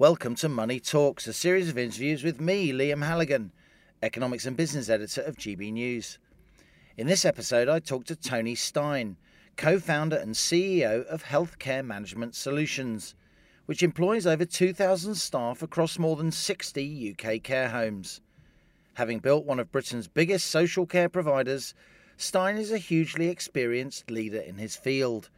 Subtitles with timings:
[0.00, 3.50] Welcome to Money Talks, a series of interviews with me, Liam Halligan,
[4.00, 6.20] economics and business editor of GB News.
[6.96, 9.16] In this episode, I talked to Tony Stein,
[9.56, 13.16] co founder and CEO of Healthcare Management Solutions,
[13.66, 18.20] which employs over 2,000 staff across more than 60 UK care homes.
[18.94, 21.74] Having built one of Britain's biggest social care providers,
[22.16, 25.28] Stein is a hugely experienced leader in his field.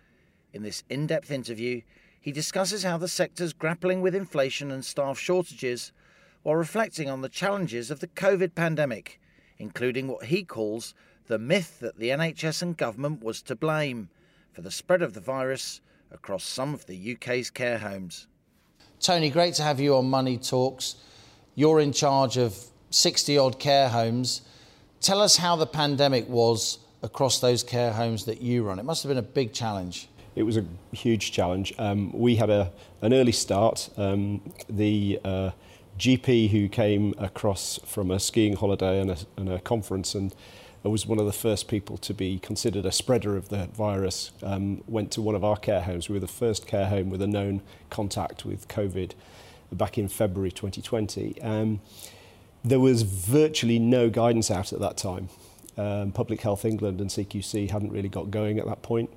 [0.52, 1.80] In this in depth interview,
[2.20, 5.90] he discusses how the sector's grappling with inflation and staff shortages
[6.42, 9.18] while reflecting on the challenges of the COVID pandemic,
[9.58, 10.94] including what he calls
[11.26, 14.10] the myth that the NHS and government was to blame
[14.52, 15.80] for the spread of the virus
[16.10, 18.26] across some of the UK's care homes.
[19.00, 20.96] Tony, great to have you on Money Talks.
[21.54, 22.58] You're in charge of
[22.90, 24.42] 60 odd care homes.
[25.00, 28.78] Tell us how the pandemic was across those care homes that you run.
[28.78, 31.72] It must have been a big challenge it was a huge challenge.
[31.78, 33.90] Um, we had a, an early start.
[33.96, 35.50] Um, the uh,
[35.98, 40.34] GP who came across from a skiing holiday and a, and a conference and
[40.82, 44.82] was one of the first people to be considered a spreader of the virus, um,
[44.86, 46.08] went to one of our care homes.
[46.08, 49.12] We were the first care home with a known contact with COVID
[49.70, 51.40] back in February 2020.
[51.42, 51.80] Um,
[52.64, 55.28] there was virtually no guidance out at that time.
[55.76, 59.10] Um, Public Health England and CQC hadn't really got going at that point.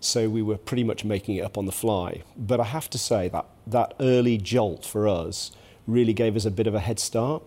[0.00, 2.22] So we were pretty much making it up on the fly.
[2.36, 5.52] But I have to say that that early jolt for us
[5.86, 7.42] really gave us a bit of a head start.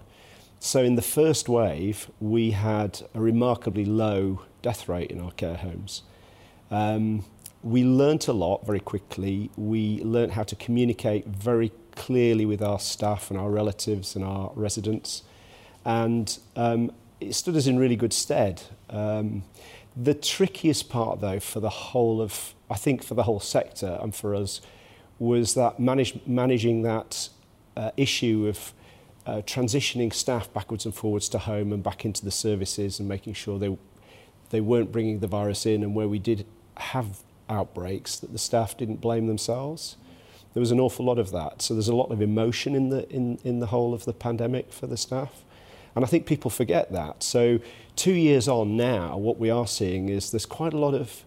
[0.60, 5.58] So in the first wave, we had a remarkably low death rate in our care
[5.58, 6.04] homes.
[6.72, 7.26] Um,
[7.64, 9.50] we learnt a lot very quickly.
[9.58, 14.52] We learnt how to communicate very clearly with our staff and our relatives and our
[14.56, 15.24] residents.
[15.86, 18.64] And um, it stood us in really good stead.
[18.90, 19.44] Um,
[19.96, 24.16] the trickiest part, though, for the whole of, I think for the whole sector and
[24.16, 24.62] for us,
[25.20, 27.30] was that manage, managing that
[27.78, 28.74] uh, issue of
[29.26, 33.34] uh, transitioning staff backwards and forwards to home and back into the services and making
[33.34, 33.78] sure they,
[34.50, 36.46] they weren't bringing the virus in and where we did
[36.78, 37.20] have
[37.50, 39.96] outbreaks that the staff didn't blame themselves.
[40.54, 41.62] There was an awful lot of that.
[41.62, 44.74] So there's a lot of emotion in the, in, in the whole of the pandemic
[44.74, 45.44] for the staff.
[45.96, 47.24] And I think people forget that.
[47.24, 47.60] So
[47.96, 51.24] two years on now, what we are seeing is there's quite a lot of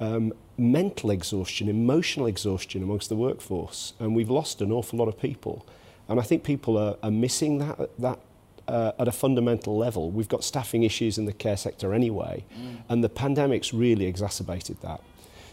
[0.00, 5.18] um, mental exhaustion, emotional exhaustion amongst the workforce, and we've lost an awful lot of
[5.18, 5.66] people.
[6.08, 8.18] And I think people are, are missing that, that
[8.68, 10.10] uh, at a fundamental level.
[10.10, 12.82] We've got staffing issues in the care sector anyway, mm.
[12.88, 15.00] and the pandemic's really exacerbated that.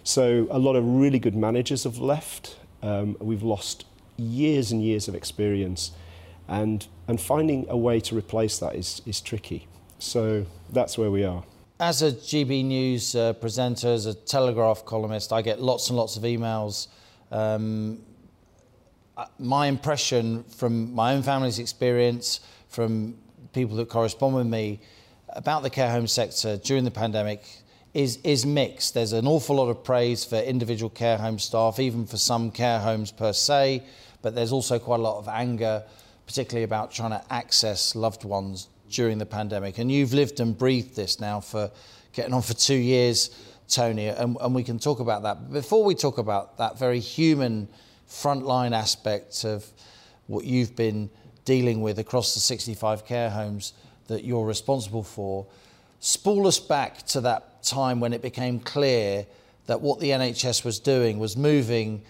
[0.04, 2.58] So a lot of really good managers have left.
[2.82, 3.86] Um, we've lost
[4.18, 5.92] years and years of experience,
[6.50, 9.68] and, and finding a way to replace that is, is tricky.
[10.00, 11.44] So that's where we are.
[11.80, 16.18] As a GB News uh, presenter, as a Telegraph columnist, I get lots and lots
[16.18, 16.88] of emails.
[17.32, 18.02] Um,
[19.38, 23.16] my impression from my own family's experience, from
[23.54, 24.82] people that correspond with me
[25.30, 27.44] about the care home sector during the pandemic
[27.94, 28.94] is, is mixed.
[28.94, 32.80] There's an awful lot of praise for individual care home staff, even for some care
[32.80, 33.84] homes per se,
[34.22, 35.84] but there's also quite a lot of anger,
[36.30, 39.80] particularly about trying to access loved ones during the pandemic.
[39.80, 41.72] And you've lived and breathed this now for
[42.14, 43.32] getting on for two years,
[43.68, 45.42] Tony, and, and we can talk about that.
[45.42, 47.68] But before we talk about that very human
[48.08, 49.66] frontline aspect of
[50.28, 51.10] what you've been
[51.46, 53.74] dealing with across the 65 care homes
[54.06, 55.48] that you're responsible for,
[56.00, 59.26] spool us back to that time when it became clear
[59.66, 62.04] that what the NHS was doing was moving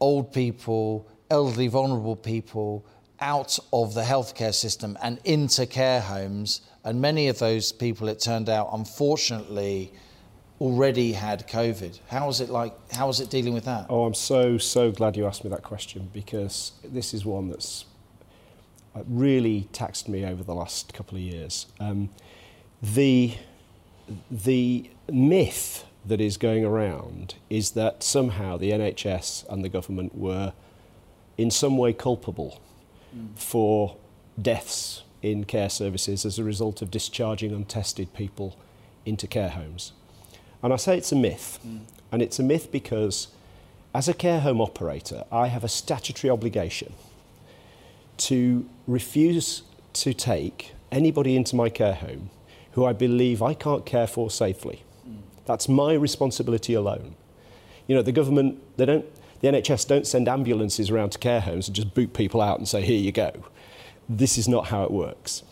[0.00, 2.86] old people, elderly, vulnerable people
[3.20, 6.60] out of the healthcare system and into care homes.
[6.84, 9.92] And many of those people, it turned out, unfortunately,
[10.60, 11.98] already had COVID.
[12.08, 12.74] How was it like?
[12.92, 13.86] How was it dealing with that?
[13.90, 17.84] Oh, I'm so so glad you asked me that question because this is one that's
[19.06, 21.66] really taxed me over the last couple of years.
[21.80, 22.10] Um,
[22.82, 23.34] the
[24.30, 30.52] the myth that is going around is that somehow the NHS and the government were
[31.36, 32.60] in some way culpable
[33.36, 33.96] for
[34.40, 38.56] deaths in care services as a result of discharging untested people
[39.04, 39.92] into care homes.
[40.62, 41.58] And I say it's a myth.
[41.66, 41.80] Mm.
[42.12, 43.28] And it's a myth because
[43.94, 46.92] as a care home operator, I have a statutory obligation
[48.18, 49.62] to refuse
[49.94, 52.30] to take anybody into my care home
[52.72, 54.82] who I believe I can't care for safely.
[55.08, 55.18] Mm.
[55.46, 57.14] That's my responsibility alone.
[57.86, 59.06] You know, the government, they don't
[59.40, 62.68] the NHS don't send ambulances around to care homes and just boot people out and
[62.68, 63.32] say, here you go.
[64.08, 65.42] This is not how it works.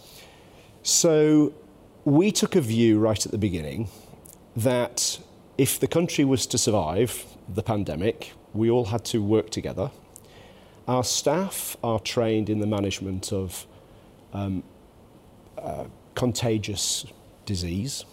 [0.83, 1.53] So
[2.05, 3.89] we took a view right at the beginning
[4.57, 5.19] that
[5.59, 9.91] if the country was to survive the pandemic, we all had to work together
[10.87, 13.67] our staff are trained in the management of
[14.33, 14.63] um,
[15.57, 15.85] uh,
[16.15, 17.07] contagious
[17.47, 18.05] disease,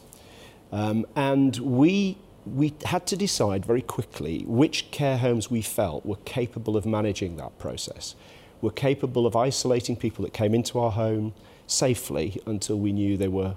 [0.71, 6.17] um, and we we had to decide very quickly which care homes we felt were
[6.25, 8.15] capable of managing that process,
[8.61, 11.33] were capable of isolating people that came into our home
[11.67, 13.55] safely until we knew they were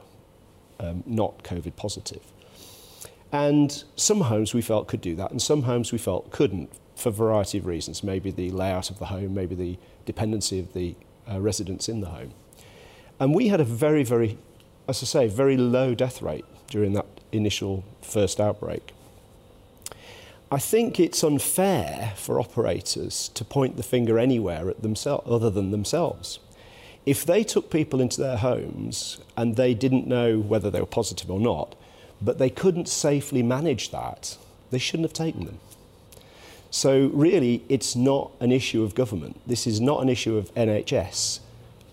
[0.81, 2.23] um, not COVID positive.
[3.33, 7.09] And some homes we felt could do that, and some homes we felt couldn't for
[7.09, 8.05] a variety of reasons.
[8.05, 10.95] Maybe the layout of the home, maybe the dependency of the
[11.31, 12.33] uh, residents in the home.
[13.19, 14.39] And we had a very, very,
[14.89, 18.93] as I say, very low death rate during that initial first outbreak.
[20.51, 25.71] I think it's unfair for operators to point the finger anywhere at themselves other than
[25.71, 26.39] themselves.
[27.07, 31.31] If they took people into their homes and they didn't know whether they were positive
[31.31, 31.75] or not,
[32.23, 34.39] but they couldn't safely manage that,
[34.71, 35.59] they shouldn't have taken them.
[36.71, 39.41] So, really, it's not an issue of government.
[39.47, 41.39] This is not an issue of NHS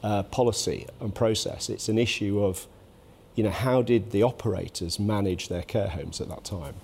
[0.04, 1.70] uh, policy and process.
[1.70, 2.66] It's an issue of,
[3.36, 6.76] you know, how did the operators manage their care homes at that time?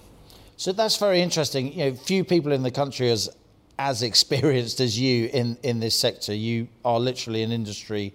[0.56, 1.72] So that's very interesting.
[1.74, 3.30] You know, few people in the country as
[3.80, 6.34] as experienced as you in in this sector.
[6.34, 8.14] You are literally an industry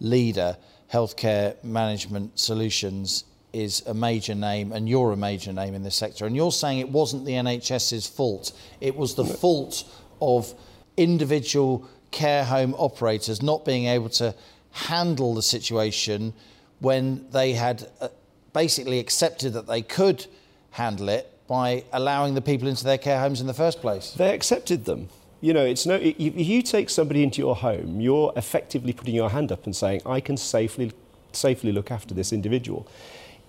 [0.00, 0.56] leader.
[0.92, 6.26] Healthcare management solutions is a major name, and you're a major name in this sector.
[6.26, 9.84] And you're saying it wasn't the NHS's fault; it was the fault
[10.20, 10.54] of
[10.96, 14.34] individual care home operators not being able to
[14.70, 16.32] handle the situation
[16.80, 18.08] when they had uh,
[18.52, 20.26] basically accepted that they could
[20.72, 24.12] handle it by allowing the people into their care homes in the first place.
[24.12, 25.08] They accepted them.
[25.40, 25.96] You know, it's no.
[25.96, 30.00] If you take somebody into your home, you're effectively putting your hand up and saying,
[30.06, 30.92] "I can safely,
[31.32, 32.88] safely look after this individual."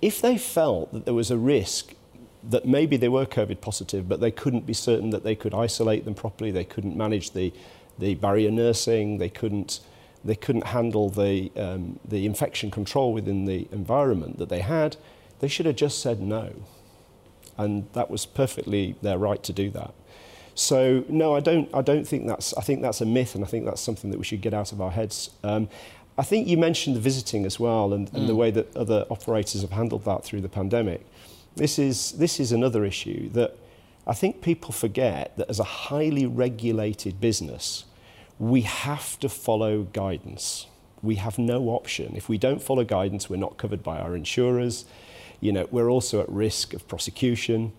[0.01, 1.93] if they felt that there was a risk
[2.43, 6.05] that maybe they were COVID positive, but they couldn't be certain that they could isolate
[6.05, 7.51] them properly, they couldn't manage the,
[7.97, 9.79] the barrier nursing, they couldn't,
[10.23, 14.97] they couldn't handle the, um, the infection control within the environment that they had,
[15.39, 16.53] they should have just said no.
[17.57, 19.93] And that was perfectly their right to do that.
[20.53, 21.69] So no, I don't.
[21.71, 22.51] I don't think that's.
[22.55, 24.71] I think that's a myth, and I think that's something that we should get out
[24.71, 25.29] of our heads.
[25.43, 25.69] Um,
[26.17, 28.27] I think you mentioned the visiting as well and, and mm.
[28.27, 31.05] the way that other operators have handled that through the pandemic.
[31.55, 33.55] This is, this is another issue that
[34.07, 37.85] I think people forget that as a highly regulated business,
[38.39, 40.67] we have to follow guidance.
[41.01, 42.15] We have no option.
[42.15, 44.85] If we don't follow guidance, we're not covered by our insurers.
[45.39, 47.73] You know, we're also at risk of prosecution.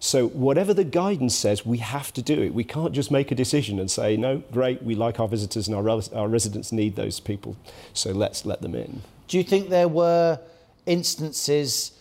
[0.00, 2.52] So whatever the guidance says, we have to do it.
[2.52, 5.76] We can't just make a decision and say, no, great, we like our visitors and
[5.76, 7.56] our, our residents need those people,
[7.92, 9.02] so let's let them in.
[9.28, 10.40] Do you think there were
[10.86, 11.92] instances,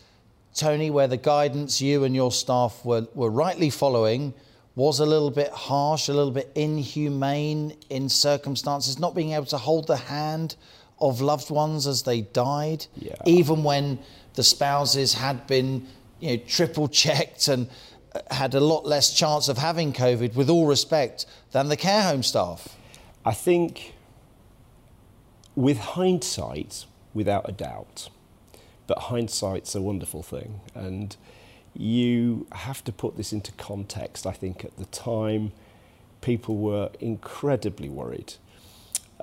[0.56, 4.34] Tony, where the guidance you and your staff were, were rightly following
[4.76, 9.58] was a little bit harsh, a little bit inhumane in circumstances, not being able to
[9.58, 10.56] hold the hand
[11.00, 13.16] of loved ones as they died, yeah.
[13.26, 14.00] even when
[14.36, 15.86] the spouses had been
[16.20, 17.70] you know, triple checked and
[18.14, 22.04] uh, had a lot less chance of having COVID, with all respect, than the care
[22.04, 22.78] home staff?
[23.26, 23.94] I think,
[25.56, 28.10] with hindsight, without a doubt,
[28.88, 30.62] but hindsight's a wonderful thing.
[30.74, 31.16] And
[31.74, 34.28] you have to put this into context.
[34.28, 35.52] I think at the time,
[36.22, 38.34] people were incredibly worried.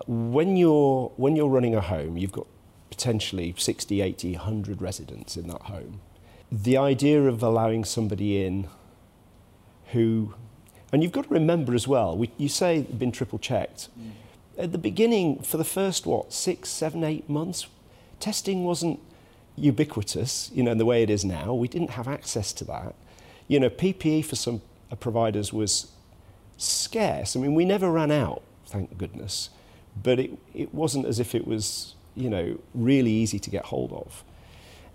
[0.06, 2.46] When you're, when you're running a home, you've got
[2.90, 6.00] potentially 60, 80, 100 residents in that home.
[6.50, 8.68] The idea of allowing somebody in
[9.92, 10.34] who,
[10.92, 13.88] and you've got to remember as well, we, you say been triple checked.
[13.98, 14.12] Mm.
[14.56, 17.66] At the beginning, for the first, what, six, seven, eight months,
[18.18, 19.00] testing wasn't
[19.58, 21.54] ubiquitous, you know, in the way it is now.
[21.54, 22.94] We didn't have access to that.
[23.46, 25.92] You know, PPE for some uh, providers was
[26.56, 27.36] scarce.
[27.36, 29.50] I mean, we never ran out, thank goodness,
[30.02, 33.92] but it, it wasn't as if it was, you know, really easy to get hold
[33.92, 34.24] of.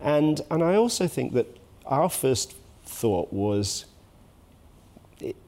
[0.02, 2.56] And, and I also think that our first
[2.86, 3.86] thought was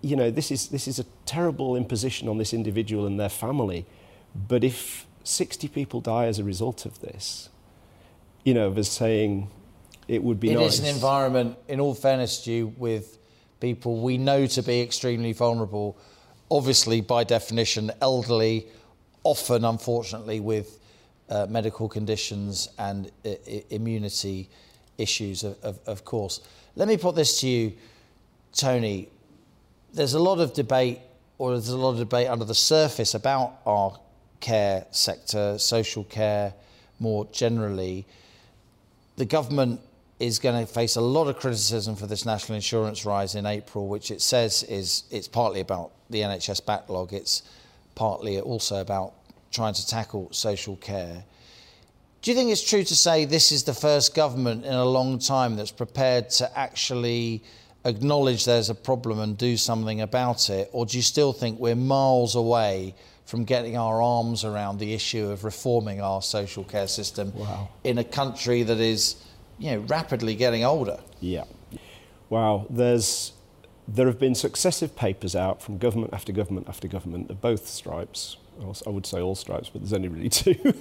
[0.01, 3.85] you know, this is, this is a terrible imposition on this individual and their family.
[4.33, 7.49] But if 60 people die as a result of this,
[8.45, 9.49] you know, of us saying
[10.07, 10.63] it would be it nice.
[10.63, 13.17] It is an environment, in all fairness to you, with
[13.59, 15.97] people we know to be extremely vulnerable,
[16.49, 18.67] obviously, by definition, elderly,
[19.25, 20.79] often, unfortunately, with
[21.29, 23.31] uh, medical conditions and uh,
[23.69, 24.47] immunity
[24.97, 26.39] issues, of, of, of course.
[26.77, 27.73] Let me put this to you,
[28.53, 29.09] Tony
[29.95, 30.99] there's a lot of debate,
[31.37, 33.97] or there's a lot of debate under the surface about our
[34.41, 36.53] care sector, social care
[36.99, 38.05] more generally.
[39.17, 39.81] The government
[40.19, 43.87] is going to face a lot of criticism for this national insurance rise in April,
[43.87, 47.13] which it says is it's partly about the NHS backlog.
[47.13, 47.43] It's
[47.95, 49.13] partly also about
[49.51, 51.23] trying to tackle social care.
[52.21, 55.19] Do you think it's true to say this is the first government in a long
[55.19, 57.43] time that's prepared to actually
[57.85, 60.69] acknowledge there's a problem and do something about it?
[60.73, 65.29] Or do you still think we're miles away from getting our arms around the issue
[65.29, 67.69] of reforming our social care system wow.
[67.83, 69.15] in a country that is
[69.57, 70.99] you know, rapidly getting older?
[71.19, 71.45] Yeah.
[72.29, 72.67] Wow.
[72.69, 73.33] There's,
[73.87, 78.37] there have been successive papers out from government after government after government of both stripes.
[78.87, 80.73] I would say all stripes, but there's only really two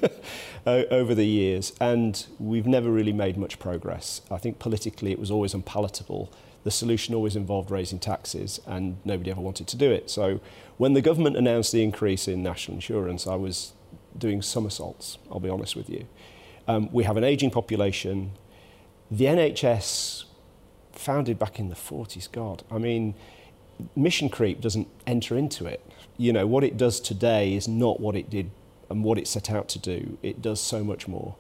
[0.65, 1.73] uh, over the years.
[1.81, 4.21] And we've never really made much progress.
[4.31, 6.33] I think politically it was always unpalatable
[6.65, 10.11] the solution always involved raising taxes, and nobody ever wanted to do it.
[10.11, 10.41] So
[10.79, 13.75] when the government announced the increase in national insurance, I was
[14.17, 16.07] doing somersaults, I'll be honest with you.
[16.67, 18.33] Um, we have an ageing population.
[19.11, 20.25] The NHS,
[20.93, 23.15] founded back in the 40s, God, I mean,
[23.95, 25.85] mission creep doesn't enter into it.
[26.17, 28.51] You know, what it does today is not what it did
[28.89, 30.19] and what it set out to do.
[30.23, 31.35] It does so much more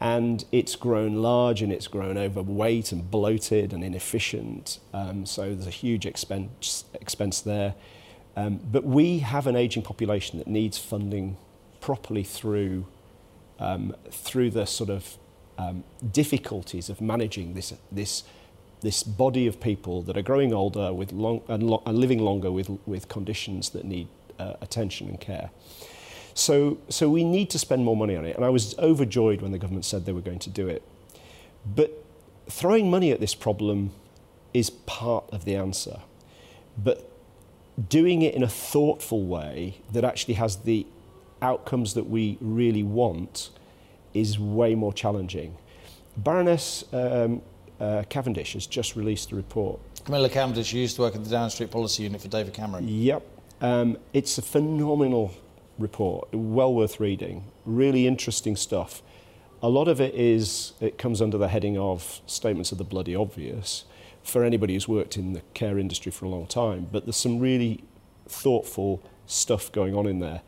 [0.00, 4.78] and it's grown large and it's grown overweight and bloated and inefficient.
[4.92, 7.74] Um, so there's a huge expense, expense there.
[8.36, 11.38] Um, but we have an aging population that needs funding
[11.80, 12.86] properly through,
[13.58, 15.16] um, through the sort of
[15.56, 18.24] um, difficulties of managing this, this,
[18.82, 22.52] this body of people that are growing older with long, and, lo- and living longer
[22.52, 25.48] with, with conditions that need uh, attention and care.
[26.36, 28.36] So, so we need to spend more money on it.
[28.36, 30.82] And I was overjoyed when the government said they were going to do it.
[31.64, 32.04] But
[32.50, 33.92] throwing money at this problem
[34.52, 36.00] is part of the answer.
[36.76, 37.10] But
[37.88, 40.86] doing it in a thoughtful way that actually has the
[41.40, 43.48] outcomes that we really want
[44.12, 45.56] is way more challenging.
[46.18, 47.40] Baroness um,
[47.80, 49.80] uh, Cavendish has just released a report.
[50.04, 52.86] Camilla Cavendish used to work at the Downing Street Policy Unit for David Cameron.
[52.86, 53.26] Yep.
[53.62, 55.32] Um, it's a phenomenal
[55.78, 57.44] report, well worth reading.
[57.64, 59.02] Really interesting stuff.
[59.62, 63.14] A lot of it is, it comes under the heading of statements of the bloody
[63.14, 63.84] obvious
[64.22, 67.38] for anybody who's worked in the care industry for a long time, but there's some
[67.38, 67.84] really
[68.28, 70.42] thoughtful stuff going on in there.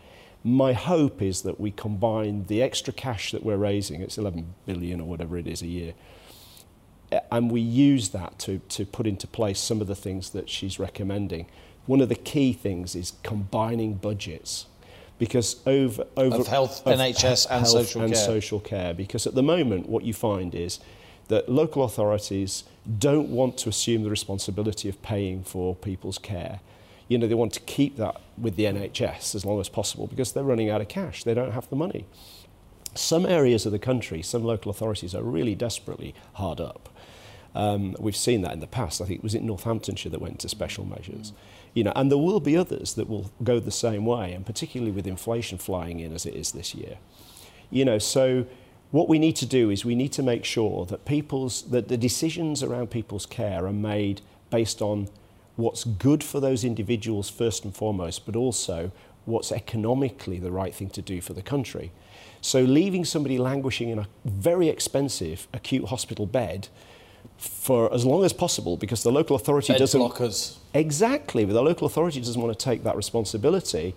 [0.44, 5.00] My hope is that we combine the extra cash that we're raising, it's 11 billion
[5.00, 5.94] or whatever it is a year,
[7.30, 10.78] and we use that to, to put into place some of the things that she's
[10.78, 11.47] recommending.
[11.87, 14.66] One of the key things is combining budgets
[15.19, 18.25] because over over of health, of NHS, and health social and care.
[18.25, 18.95] social care.
[18.95, 20.81] Because at the moment, what you find is
[21.29, 22.65] that local authorities
[22.99, 26.61] don't want to assume the responsibility of paying for people's care.
[27.07, 30.33] You know, they want to keep that with the NHS as long as possible because
[30.33, 31.25] they're running out of cash.
[31.25, 32.07] They don't have the money.
[32.95, 36.89] Some areas of the country, some local authorities are really desperately hard up.
[37.59, 39.00] Um, we've seen that in the past.
[39.00, 41.33] I think it was in Northamptonshire that went to special measures.
[41.75, 44.93] You know, and there will be others that will go the same way, and particularly
[44.93, 46.99] with inflation flying in as it is this year.
[47.69, 48.47] You know, so
[48.93, 51.97] what we need to do is we need to make sure that people's that the
[51.97, 55.09] decisions around people's care are made based on
[55.57, 58.93] what's good for those individuals first and foremost, but also
[59.25, 61.91] what's economically the right thing to do for the country.
[62.41, 66.69] So leaving somebody languishing in a very expensive acute hospital bed
[67.37, 70.56] for as long as possible because the local authority Bed doesn't blockers.
[70.75, 73.94] exactly but the local authority doesn't want to take that responsibility.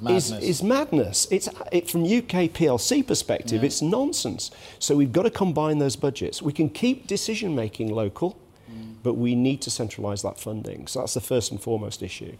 [0.00, 0.30] Madness.
[0.30, 1.28] Is, is madness.
[1.30, 3.66] It's it, from UK PLC perspective yeah.
[3.66, 4.50] it's nonsense.
[4.78, 6.40] So we've got to combine those budgets.
[6.40, 8.38] We can keep decision making local
[8.70, 8.94] mm.
[9.02, 10.86] but we need to centralise that funding.
[10.86, 12.36] So that's the first and foremost issue.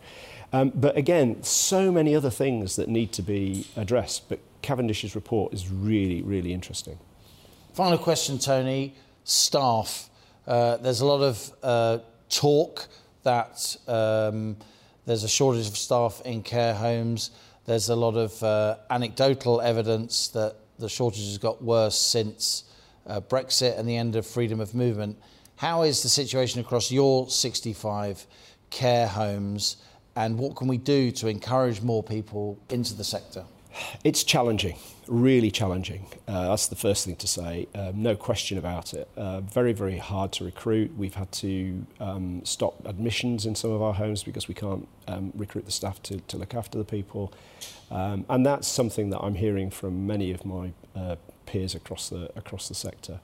[0.52, 5.52] Um, but again so many other things that need to be addressed but Cavendish's report
[5.52, 6.98] is really really interesting.
[7.74, 8.94] Final question Tony.
[9.24, 10.10] Staff
[10.46, 11.98] uh, there's a lot of uh,
[12.28, 12.86] talk
[13.22, 14.56] that um,
[15.06, 17.30] there's a shortage of staff in care homes.
[17.64, 22.64] There's a lot of uh, anecdotal evidence that the shortage has got worse since
[23.06, 25.18] uh, Brexit and the end of freedom of movement.
[25.56, 28.26] How is the situation across your 65
[28.70, 29.76] care homes,
[30.16, 33.44] and what can we do to encourage more people into the sector?
[34.02, 34.76] It's challenging,
[35.08, 36.06] really challenging.
[36.26, 37.68] Uh, that's the first thing to say.
[37.74, 39.08] Um, no question about it.
[39.16, 40.96] Uh, very, very hard to recruit.
[40.96, 45.32] We've had to um, stop admissions in some of our homes because we can't um,
[45.36, 47.32] recruit the staff to, to look after the people.
[47.90, 52.30] Um, and that's something that I'm hearing from many of my uh, peers across the,
[52.36, 53.20] across the sector.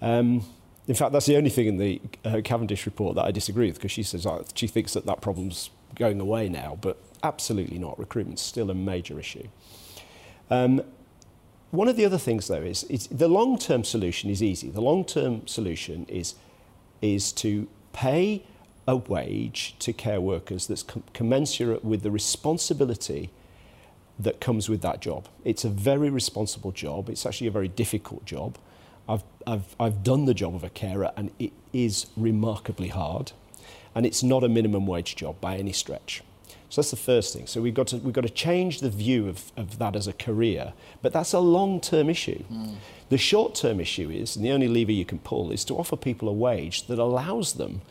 [0.00, 0.44] Um,
[0.86, 3.76] in fact, that's the only thing in the uh, Cavendish report that I disagree with
[3.76, 7.98] because she says uh, she thinks that that problem's going away now, but absolutely not.
[7.98, 9.48] Recruitment's still a major issue.
[10.50, 10.82] Um,
[11.70, 14.70] one of the other things, though, is, is the long-term solution is easy.
[14.70, 16.34] The long-term solution is,
[17.02, 18.44] is to pay
[18.86, 23.30] a wage to care workers that's com- commensurate with the responsibility
[24.18, 25.26] that comes with that job.
[25.44, 27.08] It's a very responsible job.
[27.08, 28.56] It's actually a very difficult job.
[29.08, 33.32] I've, I've, I've done the job of a carer and it is remarkably hard.
[33.94, 36.22] And it's not a minimum wage job by any stretch.
[36.70, 37.46] So that's the first thing.
[37.46, 40.12] So we've got to, we've got to change the view of, of that as a
[40.12, 40.72] career.
[41.02, 42.42] But that's a long term issue.
[42.52, 42.74] Mm.
[43.10, 45.96] The short term issue is, and the only lever you can pull, is to offer
[45.96, 47.82] people a wage that allows them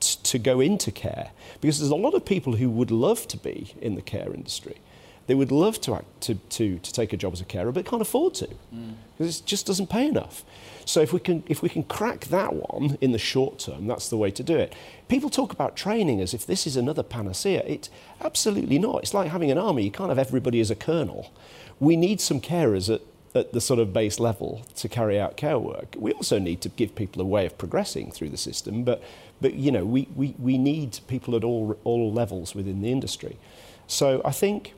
[0.00, 1.30] t- to go into care.
[1.60, 4.78] Because there's a lot of people who would love to be in the care industry.
[5.26, 7.86] They would love to, act, to, to, to take a job as a carer, but
[7.86, 8.94] can't afford to mm.
[9.16, 10.44] because it just doesn't pay enough.
[10.84, 14.08] So if we, can, if we can crack that one in the short term, that's
[14.08, 14.74] the way to do it.
[15.08, 17.62] People talk about training as if this is another panacea.
[17.66, 17.88] It's
[18.20, 18.98] absolutely not.
[19.02, 19.84] It's like having an army.
[19.84, 21.32] You can't have everybody as a colonel.
[21.80, 23.00] We need some carers at,
[23.34, 25.96] at the sort of base level to carry out care work.
[25.98, 29.02] We also need to give people a way of progressing through the system, but,
[29.40, 33.38] but you know, we, we, we need people at all, all levels within the industry.
[33.86, 34.74] So I think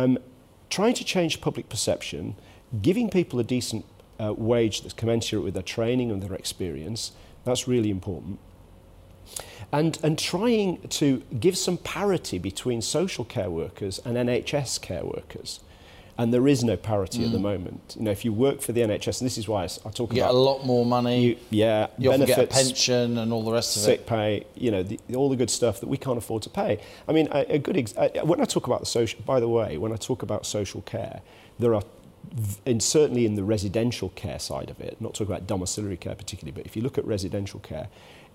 [0.00, 0.18] um,
[0.68, 2.36] trying to change public perception,
[2.80, 3.84] giving people a decent
[4.18, 7.12] uh, wage that's commensurate with their training and their experience,
[7.44, 8.38] that's really important.
[9.72, 15.60] And, and trying to give some parity between social care workers and NHS care workers
[16.18, 17.26] and there is no parity mm.
[17.26, 17.42] at the mm.
[17.42, 17.96] moment.
[17.98, 20.12] You know, if you work for the NHS, and this is why I, I talk
[20.12, 21.20] you about get a lot more money.
[21.20, 23.98] You, yeah, you benefits, often get a pension and all the rest of sick it.
[23.98, 26.80] Sick pay, you know, the, all the good stuff that we can't afford to pay.
[27.08, 29.20] I mean, a, a good ex- when I talk about the social.
[29.24, 31.22] By the way, when I talk about social care,
[31.58, 31.82] there are
[32.66, 36.52] and certainly in the residential care side of it, not talking about domiciliary care particularly,
[36.52, 37.88] but if you look at residential care,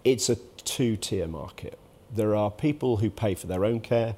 [0.04, 1.78] it's a two-tier market.
[2.14, 4.16] There are people who pay for their own care,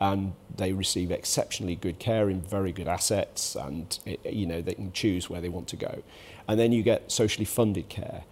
[0.00, 4.92] and they receive exceptionally good care in very good assets and you know they can
[4.92, 6.02] choose where they want to go.
[6.46, 8.24] And then you get socially funded care.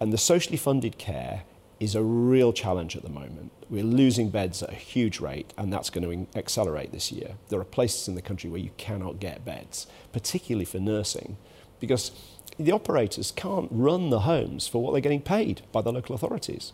[0.00, 1.42] And the socially funded care
[1.78, 3.52] is a real challenge at the moment.
[3.70, 7.36] We're losing beds at a huge rate and that's going to accelerate this year.
[7.48, 11.36] There are places in the country where you cannot get beds particularly for nursing
[11.80, 12.12] because
[12.58, 16.72] the operators can't run the homes for what they're getting paid by the local authorities.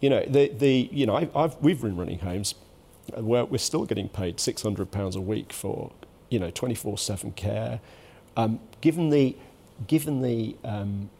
[0.00, 2.54] You know the, the you know I've, I've, we've been running homes
[3.16, 5.92] where we're still getting paid £600 a week for,
[6.28, 7.80] you know, 24-7 care.
[8.36, 9.36] Um, given the,
[9.86, 11.10] given the um,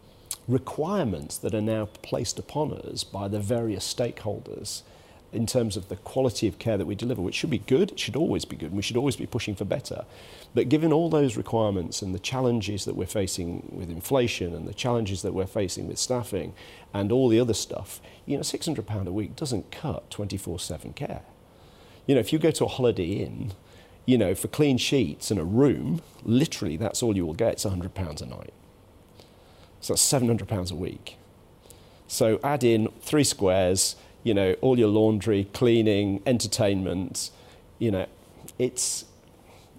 [0.48, 4.82] requirements that are now placed upon us by the various stakeholders
[5.32, 7.98] in terms of the quality of care that we deliver, which should be good, it
[7.98, 10.04] should always be good, and we should always be pushing for better.
[10.54, 14.74] But given all those requirements and the challenges that we're facing with inflation and the
[14.74, 16.52] challenges that we're facing with staffing
[16.92, 21.22] and all the other stuff, you know, £600 a week doesn't cut 24 7 care.
[22.06, 23.52] You know, if you go to a Holiday Inn,
[24.06, 27.52] you know, for clean sheets and a room, literally that's all you will get.
[27.52, 28.52] It's £100 a night.
[29.80, 31.16] So that's £700 a week.
[32.08, 37.30] So add in three squares, you know, all your laundry, cleaning, entertainment,
[37.78, 38.06] you know,
[38.58, 39.04] it's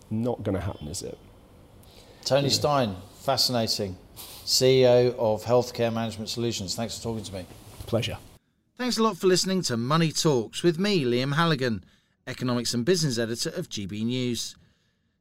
[0.09, 1.17] not going to happen, is it?
[2.25, 2.53] Tony yeah.
[2.53, 3.97] Stein, fascinating.
[4.45, 6.75] CEO of Healthcare Management Solutions.
[6.75, 7.45] Thanks for talking to me.
[7.85, 8.17] Pleasure.
[8.77, 11.83] Thanks a lot for listening to Money Talks with me, Liam Halligan
[12.27, 14.55] economics and business editor of GB News.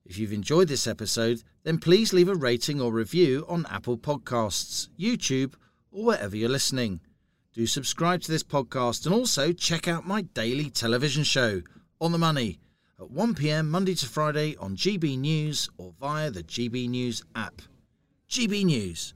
[0.05, 4.88] If you've enjoyed this episode, then please leave a rating or review on Apple Podcasts,
[4.99, 5.55] YouTube,
[5.91, 7.01] or wherever you're listening.
[7.55, 11.62] Do subscribe to this podcast and also check out my daily television show,
[12.01, 12.59] On the Money,
[12.99, 17.62] at 1pm Monday to Friday on GB News or via the GB News app.
[18.29, 19.12] GB News,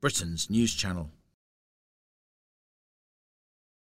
[0.00, 1.10] Britain's news channel.